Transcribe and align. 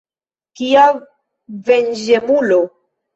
Kia 0.61 0.85
venĝemulo! 1.67 2.57